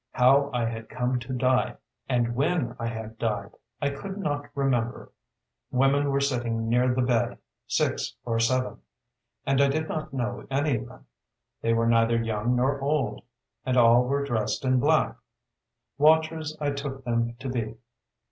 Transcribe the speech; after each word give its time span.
How 0.13 0.49
I 0.51 0.65
had 0.65 0.89
come 0.89 1.19
to 1.19 1.31
die, 1.31 1.75
and 2.09 2.33
when 2.33 2.75
I 2.79 2.87
had 2.87 3.19
died, 3.19 3.51
I 3.79 3.91
could 3.91 4.17
not 4.17 4.49
remember. 4.55 5.11
Women 5.69 6.09
were 6.09 6.19
sitting 6.21 6.67
near 6.67 6.91
the 6.91 7.03
bed, 7.03 7.37
six 7.67 8.15
or 8.25 8.39
seven, 8.39 8.79
and 9.45 9.61
I 9.61 9.67
did 9.67 9.87
not 9.87 10.11
know 10.11 10.47
any 10.49 10.77
of 10.77 10.87
them. 10.87 11.05
They 11.61 11.73
were 11.73 11.85
neither 11.85 12.17
young 12.19 12.55
nor 12.55 12.81
old, 12.81 13.21
and 13.63 13.77
all 13.77 14.05
were 14.05 14.25
dressed 14.25 14.65
in 14.65 14.79
black: 14.79 15.17
watchers 15.99 16.57
I 16.59 16.71
took 16.71 17.05
them 17.05 17.35
to 17.35 17.47
be. 17.49 17.75